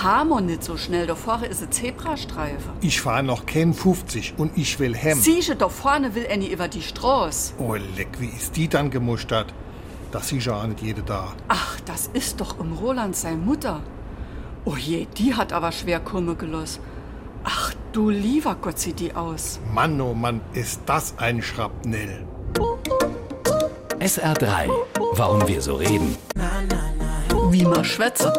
[0.00, 1.06] fahr mal nicht so schnell.
[1.06, 2.72] Da vorne ist ein Zebrastreifen.
[2.80, 5.18] Ich fahr noch kein 50 und ich will hem.
[5.18, 7.54] Siehst du, da vorne will Annie über die Straße.
[7.58, 9.52] Oh, leck, wie ist die dann gemustert?
[10.10, 11.32] Das sieht ja auch nicht jede da.
[11.48, 13.82] Ach, das ist doch um Roland seine Mutter.
[14.64, 16.80] Oh je, die hat aber schwer Kummer gelost.
[17.44, 19.60] Ach du lieber Gott, sieht die aus.
[19.74, 22.26] Mann, oh Mann, ist das ein Schrapnell.
[23.98, 24.70] SR3.
[25.12, 26.16] Warum wir so reden.
[27.50, 28.32] Wie man schwätze.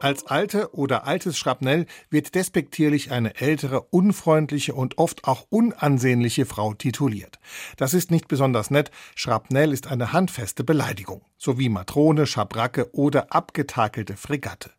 [0.00, 6.74] Als alte oder altes Schrapnell wird despektierlich eine ältere, unfreundliche und oft auch unansehnliche Frau
[6.74, 7.38] tituliert.
[7.76, 8.90] Das ist nicht besonders nett.
[9.14, 14.70] Schrapnell ist eine handfeste Beleidigung, sowie Matrone, Schabracke oder abgetakelte Fregatte.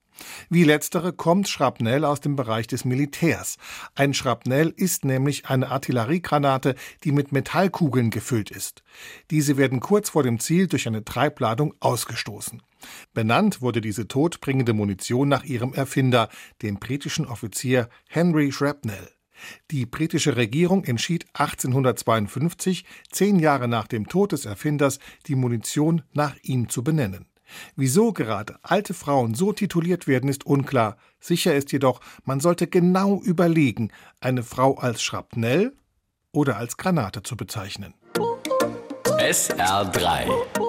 [0.50, 3.58] Wie letztere kommt Schrapnell aus dem Bereich des Militärs.
[3.96, 8.84] Ein Schrapnell ist nämlich eine Artilleriegranate, die mit Metallkugeln gefüllt ist.
[9.32, 12.62] Diese werden kurz vor dem Ziel durch eine Treibladung ausgestoßen.
[13.14, 16.30] Benannt wurde diese todbringende Munition nach ihrem Erfinder,
[16.62, 19.10] dem britischen Offizier Henry Shrapnel.
[19.72, 26.36] Die britische Regierung entschied 1852, zehn Jahre nach dem Tod des Erfinders, die Munition nach
[26.42, 27.28] ihm zu benennen.
[27.76, 30.98] Wieso gerade alte Frauen so tituliert werden, ist unklar.
[31.20, 35.76] Sicher ist jedoch, man sollte genau überlegen, eine Frau als Schrapnell
[36.32, 37.94] oder als Granate zu bezeichnen.
[39.20, 40.67] SR3